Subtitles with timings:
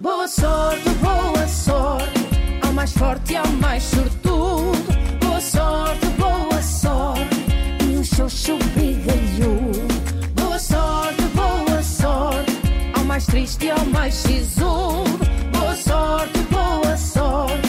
[0.00, 2.20] Boa sorte, boa sorte,
[2.62, 4.78] ao mais forte e ao mais sortudo.
[5.18, 7.36] Boa sorte, boa sorte,
[7.82, 9.88] e um xoxo brigalhudo.
[10.36, 12.52] Boa sorte, boa sorte,
[12.94, 15.18] ao mais triste e ao mais sisudo.
[15.50, 17.68] Boa sorte, boa sorte,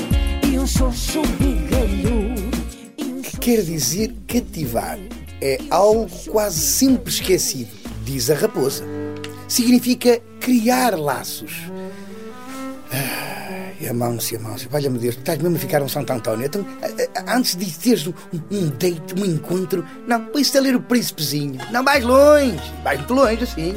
[0.54, 2.52] e um xoxo brigalhudo.
[3.42, 5.00] Quer dizer cativar.
[5.42, 7.72] É algo quase sempre esquecido,
[8.06, 8.86] diz a raposa.
[9.48, 11.72] Significa criar laços.
[13.90, 16.46] Ai, Amância, Amância, valha-me Deus, estás mesmo a ficar um Santo António.
[16.46, 16.66] Então,
[17.28, 18.14] antes de teres um,
[18.52, 21.60] um date, um encontro, não, põe-se a ler o príncipezinho.
[21.72, 23.76] Não vais longe, vais muito longe assim.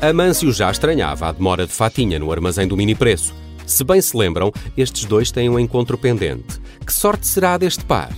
[0.00, 3.34] Amâncio já estranhava a demora de Fatinha no armazém do mini preço.
[3.66, 6.60] Se bem se lembram, estes dois têm um encontro pendente.
[6.84, 8.12] Que sorte será deste par?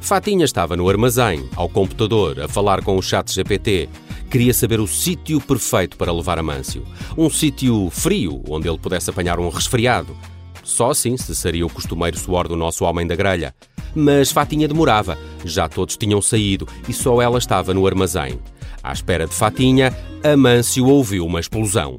[0.00, 3.88] Fatinha estava no armazém, ao computador, a falar com o chat GPT.
[4.32, 6.86] Queria saber o sítio perfeito para levar Amâncio.
[7.18, 10.16] Um sítio frio, onde ele pudesse apanhar um resfriado.
[10.64, 13.54] Só assim cessaria o costumeiro suor do nosso homem da grelha.
[13.94, 15.18] Mas Fatinha demorava.
[15.44, 18.40] Já todos tinham saído e só ela estava no armazém.
[18.82, 21.98] À espera de Fatinha, Amâncio ouviu uma explosão.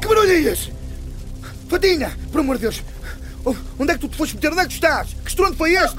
[0.00, 0.72] Que barulho é esse?
[1.68, 2.82] Fatinha, por amor de Deus,
[3.78, 4.50] onde é que tu te foste meter?
[4.50, 5.12] Onde é que tu estás?
[5.12, 5.98] Que estrondo foi este?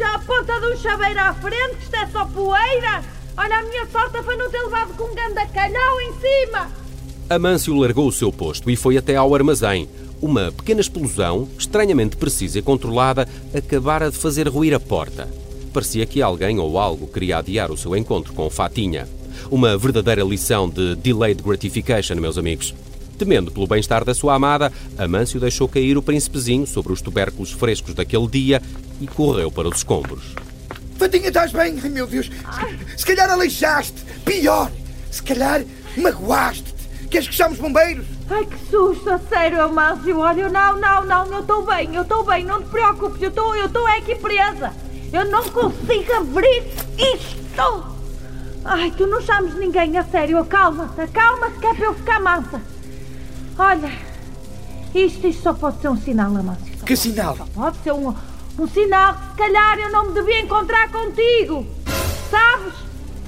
[0.00, 3.04] Vejo a ponta de um chaveiro à frente, que isto é só poeira!
[3.36, 6.68] Olha, a minha sorte foi não ter levado com um ganda calhau em cima!
[7.28, 9.88] Amâncio largou o seu posto e foi até ao armazém.
[10.20, 15.28] Uma pequena explosão, estranhamente precisa e controlada, acabara de fazer ruir a porta.
[15.72, 19.08] Parecia que alguém ou algo queria adiar o seu encontro com Fatinha.
[19.50, 22.74] Uma verdadeira lição de delayed gratification, meus amigos.
[23.16, 27.94] Temendo pelo bem-estar da sua amada, Amâncio deixou cair o príncipezinho sobre os tubérculos frescos
[27.94, 28.62] daquele dia
[29.00, 30.34] e correu para os escombros.
[30.98, 31.78] Fatinha, estás bem?
[31.82, 32.26] Ai, meu Deus.
[32.26, 34.04] Se, se calhar aleijaste.
[34.24, 34.70] Pior,
[35.10, 35.62] se calhar
[35.96, 37.08] magoaste-te.
[37.08, 38.06] Queres que chame os bombeiros?
[38.28, 40.18] Ai, que susto, a sério, Amâncio.
[40.18, 43.30] Olha, eu não, não, não, eu estou bem, eu estou bem, não te preocupes, eu
[43.30, 44.72] estou eu estou aqui presa.
[45.12, 46.64] Eu não consigo abrir
[46.96, 47.90] isto.
[48.64, 52.62] Ai, tu não chames ninguém, a sério, acalma-te, acalma-te que é para eu ficar mansa.
[53.58, 53.90] Olha,
[54.94, 56.66] isto, isto só pode ser um sinal, Amâncio.
[56.78, 57.36] Só Que pode- sinal?
[57.36, 58.14] Só pode ser um,
[58.60, 61.66] um sinal que se calhar eu não me devia encontrar contigo.
[62.30, 62.74] Sabes?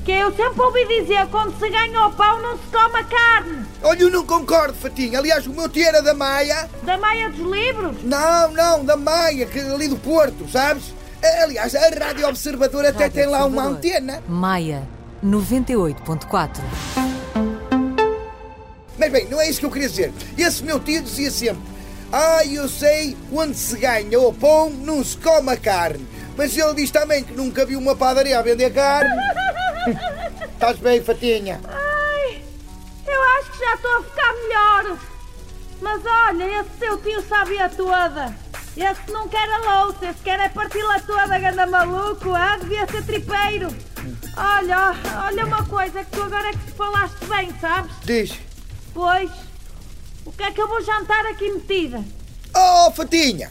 [0.05, 3.67] Que eu sempre ouvi dizer, quando se ganha o pão não se come a carne.
[3.83, 5.19] Olha, eu não concordo, Fatinha.
[5.19, 6.69] Aliás, o meu tio era da Maia.
[6.83, 8.03] Da Maia dos Livros?
[8.03, 10.93] Não, não, da Maia, que ali do Porto, sabes?
[11.41, 14.23] Aliás, a Rádio Observador até Rádio tem lá uma antena.
[14.29, 14.87] Maia
[15.25, 16.61] 98.4.
[18.99, 20.13] Mas bem, não é isso que eu queria dizer.
[20.37, 21.63] Esse meu tio dizia sempre:
[22.13, 26.07] Ah, eu sei, onde se ganha o pão, não se come a carne.
[26.37, 29.11] Mas ele diz também que nunca viu uma padaria a vender carne.
[30.53, 31.59] Estás bem, Fatinha?
[31.65, 32.43] Ai,
[33.07, 34.99] eu acho que já estou a ficar melhor.
[35.81, 38.37] Mas olha, esse seu tio sabia toda.
[38.77, 42.35] Esse não quer a louça, esse quer é parti-la toda, ganda maluco.
[42.35, 43.75] Ah, devia ser tripeiro.
[44.37, 44.95] Olha,
[45.27, 47.93] olha uma coisa, que tu agora é que te falaste bem, sabes?
[48.05, 48.39] Diz.
[48.93, 49.31] Pois,
[50.25, 52.05] o que é que eu vou jantar aqui metida?
[52.55, 53.51] Oh, Fatinha!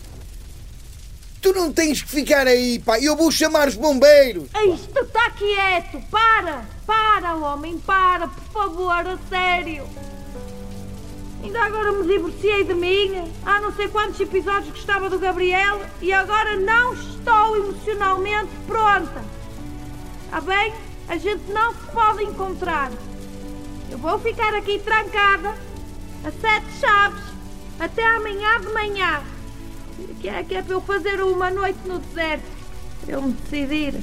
[1.41, 2.99] Tu não tens que ficar aí, pá.
[2.99, 4.47] Eu vou chamar os bombeiros.
[4.53, 5.99] Isto está quieto!
[6.11, 6.65] Para!
[6.85, 9.87] Para, homem, para, por favor, a sério!
[11.43, 13.33] Ainda agora me divorciei de mim.
[13.43, 19.23] Há não sei quantos episódios gostava do Gabriel e agora não estou emocionalmente pronta.
[20.25, 20.73] Está bem?
[21.09, 22.91] A gente não se pode encontrar.
[23.89, 25.55] Eu vou ficar aqui trancada
[26.23, 27.23] a sete chaves
[27.79, 29.21] até amanhã de manhã.
[30.19, 32.43] Que é, que é para eu fazer uma noite no deserto.
[33.05, 33.95] Para eu me decidir.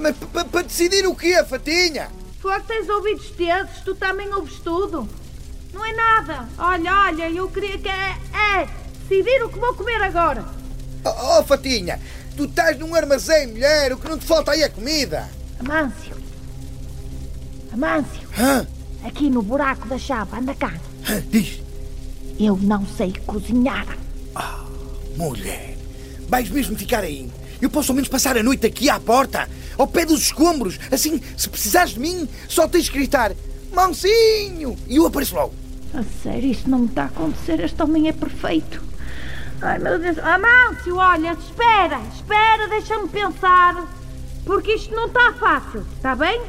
[0.00, 2.10] Mas para decidir o quê, Fatinha?
[2.40, 5.08] Tu é que tens ouvidos tesos, tu também ouves tudo.
[5.72, 6.48] Não é nada.
[6.58, 8.16] Olha, olha, eu queria que é,
[8.60, 8.68] é
[9.00, 10.44] decidir o que vou comer agora.
[11.04, 12.00] Oh, oh, Fatinha,
[12.36, 13.92] tu estás num armazém, mulher.
[13.92, 15.28] O que não te falta aí é comida.
[15.60, 16.16] Amâncio.
[17.72, 18.66] Amâncio, Hã?
[19.04, 20.72] aqui no buraco da chave, anda cá.
[21.30, 21.60] Diz.
[22.38, 23.98] Eu não sei cozinhar.
[25.16, 25.76] Mulher,
[26.28, 27.30] vais mesmo ficar aí?
[27.60, 29.48] Eu posso ao menos passar a noite aqui à porta,
[29.78, 30.78] ao pé dos escombros.
[30.90, 33.32] Assim, se precisares de mim, só tens que gritar
[33.74, 34.76] Mãozinho!
[34.86, 35.52] E eu apareço logo.
[35.92, 37.60] A sério, isso não me está a acontecer.
[37.60, 38.80] Este homem é perfeito.
[39.60, 40.16] Ai, meu Deus.
[40.18, 43.88] Amâncio, olha, espera, espera, deixa-me pensar.
[44.44, 46.40] Porque isto não está fácil, está bem?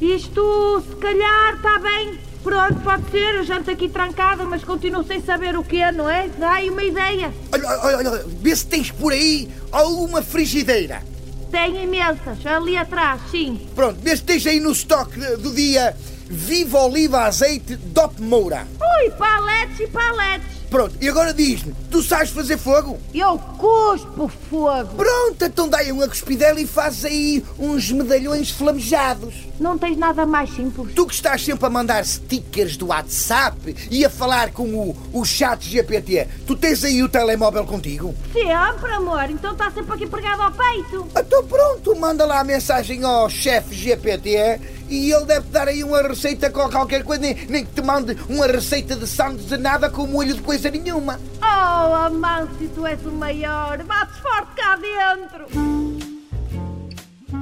[0.00, 2.18] Isto, se calhar, está bem.
[2.44, 6.08] Pronto, pode ser, eu janto aqui trancada, mas continuo sem saber o que é, não
[6.08, 6.28] é?
[6.28, 7.32] Dá aí uma ideia.
[7.50, 11.02] Olha, olha, olha, vê se tens por aí alguma frigideira.
[11.50, 13.66] Tenho imensas, ali atrás, sim.
[13.74, 15.96] Pronto, vê se tens aí no estoque do dia
[16.28, 18.66] Viva Oliva Azeite DOP Moura.
[18.78, 20.53] Ui, paletes e paletes.
[20.70, 22.98] Pronto, e agora diz-me, tu sabes fazer fogo?
[23.14, 24.96] Eu cuspo fogo.
[24.96, 29.34] Pronto, então dá aí uma cuspidela e fazes aí uns medalhões flamejados.
[29.60, 30.92] Não tens nada mais simples?
[30.94, 35.24] Tu que estás sempre a mandar stickers do WhatsApp e a falar com o, o
[35.24, 38.14] chat GPT, tu tens aí o telemóvel contigo?
[38.32, 39.30] Sempre, amor.
[39.30, 41.06] Então está sempre aqui pregado ao peito.
[41.16, 46.02] Então pronto, manda lá a mensagem ao chefe GPT e ele deve dar aí uma
[46.02, 49.90] receita com qualquer coisa, nem, nem que te mande uma receita de sandes de nada
[49.90, 51.20] com molho de coisa nenhuma.
[51.40, 53.82] Oh, Amâncio, tu és o maior.
[53.84, 55.46] Bates forte cá dentro.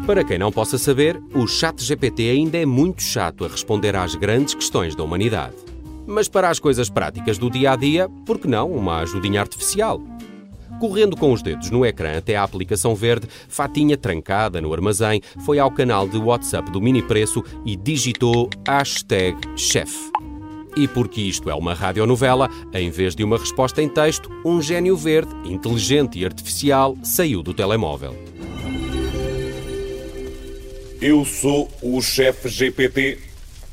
[0.07, 4.15] Para quem não possa saber, o chat GPT ainda é muito chato a responder às
[4.15, 5.55] grandes questões da humanidade.
[6.07, 10.01] Mas para as coisas práticas do dia a dia, por que não uma ajudinha artificial?
[10.83, 15.61] Correndo com os dedos no ecrã até à aplicação verde, Fatinha, trancada no armazém, foi
[15.61, 20.11] ao canal de WhatsApp do Mini Preço e digitou hashtag chef.
[20.77, 24.97] E porque isto é uma radionovela, em vez de uma resposta em texto, um gênio
[24.97, 28.17] verde, inteligente e artificial, saiu do telemóvel.
[31.01, 33.21] Eu sou o chefe GPT.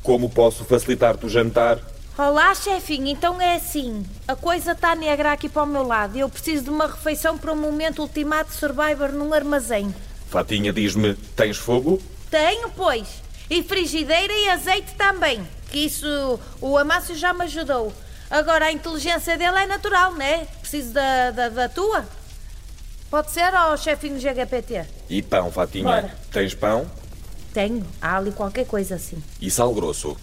[0.00, 1.80] Como posso facilitar-te o jantar?
[2.16, 3.08] Olá, chefinho.
[3.08, 4.04] Então é assim.
[4.30, 6.16] A coisa está negra aqui para o meu lado.
[6.16, 9.92] Eu preciso de uma refeição para um momento ultimato Survivor num armazém.
[10.28, 12.00] Fatinha diz-me: tens fogo?
[12.30, 13.08] Tenho, pois.
[13.50, 15.44] E frigideira e azeite também.
[15.68, 17.92] Que isso o Amácio já me ajudou.
[18.30, 20.46] Agora a inteligência dele é natural, né?
[20.60, 22.06] Preciso da, da, da tua.
[23.10, 24.86] Pode ser, ó, chefinho GPT?
[25.08, 25.82] E pão, Fatinha?
[25.82, 26.14] Bora.
[26.30, 26.88] Tens pão?
[27.52, 27.84] Tenho.
[28.00, 29.20] Há ali qualquer coisa assim.
[29.40, 30.16] E sal grosso?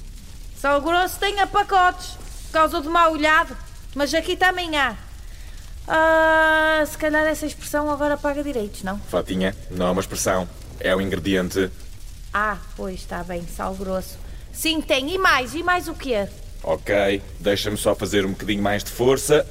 [0.57, 2.11] Sal grosso tem a pacotes,
[2.45, 3.66] por causa do mau olhado.
[3.97, 4.95] Mas aqui também há.
[5.87, 8.99] Ah, se calhar essa expressão agora paga direitos, não?
[8.99, 10.47] Fatinha, não é uma expressão.
[10.79, 11.71] É um ingrediente.
[12.31, 14.19] Ah, pois, está bem, sal grosso.
[14.53, 15.15] Sim, tem.
[15.15, 15.55] E mais?
[15.55, 16.27] E mais o quê?
[16.61, 19.43] Ok, deixa-me só fazer um bocadinho mais de força.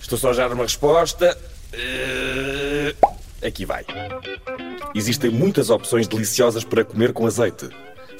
[0.00, 1.38] Estou só a dar uma resposta.
[3.46, 3.84] Aqui vai.
[4.92, 7.68] Existem muitas opções deliciosas para comer com azeite.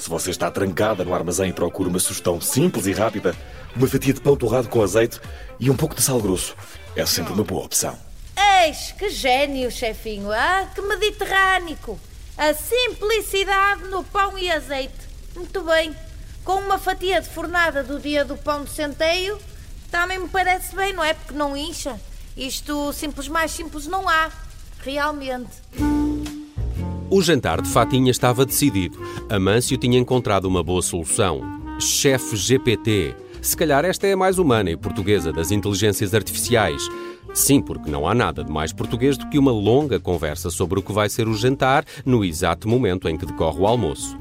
[0.02, 3.36] Se você está trancada no armazém e procura uma sugestão simples e rápida,
[3.76, 5.20] uma fatia de pão torrado com azeite
[5.60, 6.56] e um pouco de sal grosso,
[6.96, 7.96] é sempre uma boa opção.
[8.64, 10.32] Eis, que gênio, chefinho.
[10.32, 11.78] Ah, que mediterrâneo.
[12.36, 14.92] A simplicidade no pão e azeite.
[15.36, 15.94] Muito bem.
[16.42, 19.38] Com uma fatia de fornada do dia do pão de centeio,
[19.88, 21.14] também me parece bem, não é?
[21.14, 21.96] Porque não incha.
[22.36, 24.32] Isto simples mais simples não há.
[24.80, 26.01] Realmente.
[27.14, 28.98] O jantar de Fatinha estava decidido.
[29.28, 31.42] Amâncio tinha encontrado uma boa solução.
[31.78, 33.14] Chefe GPT.
[33.42, 36.88] Se calhar esta é a mais humana e portuguesa das inteligências artificiais.
[37.34, 40.82] Sim, porque não há nada de mais português do que uma longa conversa sobre o
[40.82, 44.16] que vai ser o jantar no exato momento em que decorre o almoço.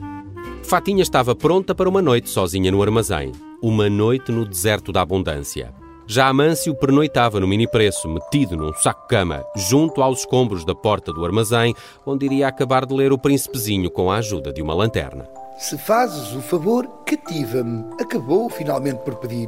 [0.61, 3.31] Fatinha estava pronta para uma noite sozinha no armazém.
[3.61, 5.73] Uma noite no deserto da abundância.
[6.13, 11.23] Já Amâncio pernoitava no mini preço, metido num saco-cama, junto aos escombros da porta do
[11.23, 11.73] armazém,
[12.05, 15.25] onde iria acabar de ler o Príncipezinho com a ajuda de uma lanterna.
[15.57, 17.85] Se fazes o favor, cativa-me.
[17.97, 19.47] Acabou finalmente por pedir.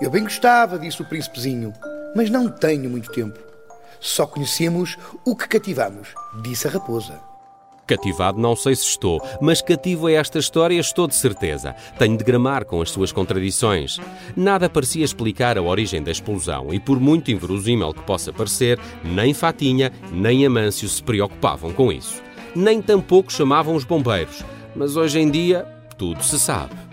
[0.00, 1.72] Eu bem gostava, disse o príncipezinho,
[2.14, 3.36] mas não tenho muito tempo.
[3.98, 7.18] Só conhecemos o que cativamos, disse a raposa.
[7.86, 11.74] Cativado não sei se estou, mas cativo a esta história estou de certeza.
[11.98, 13.98] Tenho de gramar com as suas contradições.
[14.36, 19.32] Nada parecia explicar a origem da explosão e, por muito inverosímil que possa parecer, nem
[19.32, 22.22] Fatinha nem Amâncio se preocupavam com isso.
[22.54, 24.42] Nem tampouco chamavam os bombeiros.
[24.74, 25.64] Mas hoje em dia,
[25.96, 26.85] tudo se sabe.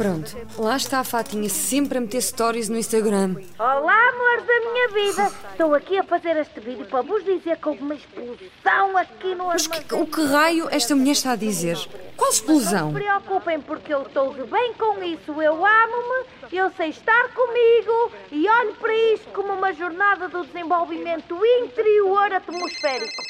[0.00, 3.36] Pronto, lá está a Fatinha sempre a meter stories no Instagram.
[3.58, 5.30] Olá, amor da minha vida.
[5.50, 9.48] Estou aqui a fazer este vídeo para vos dizer que houve uma explosão aqui no
[9.48, 11.76] Mas que- o que raio esta mulher está a dizer?
[12.16, 12.92] Qual explosão?
[12.92, 15.32] Não se preocupem porque eu estou de bem com isso.
[15.42, 21.38] Eu amo-me, eu sei estar comigo e olho para isto como uma jornada do desenvolvimento
[21.62, 23.22] interior atmosférico.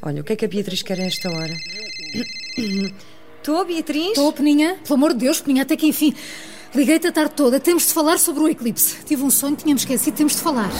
[0.00, 1.54] Olha, o que é que a Beatriz quer a esta hora?
[3.44, 4.08] Estou, Beatriz?
[4.08, 4.78] Estou, Peninha?
[4.82, 6.14] Pelo amor de Deus, Peninha, até que enfim.
[6.74, 7.60] Liguei-te a tarde toda.
[7.60, 9.04] Temos de falar sobre o eclipse.
[9.04, 10.70] Tive um sonho, tínhamos esquecido, temos de falar.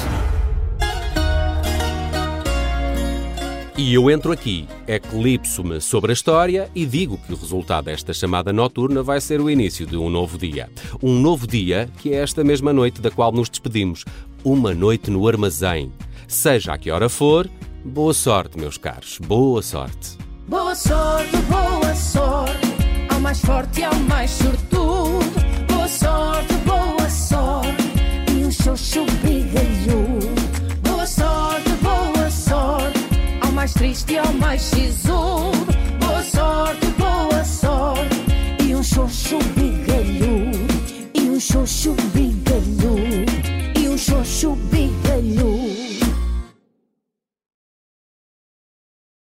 [3.76, 8.50] E eu entro aqui, eclipso-me sobre a história e digo que o resultado desta chamada
[8.50, 10.70] noturna vai ser o início de um novo dia.
[11.02, 14.06] Um novo dia que é esta mesma noite da qual nos despedimos.
[14.42, 15.92] Uma noite no armazém.
[16.26, 17.46] Seja a que hora for,
[17.84, 20.23] boa sorte, meus caros, boa sorte.
[20.46, 22.68] Boa sorte, boa sorte,
[23.10, 25.24] ao mais forte e ao mais sortudo.
[25.68, 27.84] Boa sorte, boa sorte,
[28.30, 30.34] e um xoxo bigalhudo.
[30.82, 33.00] Boa sorte, boa sorte,
[33.40, 35.03] ao mais triste e ao mais sisudo.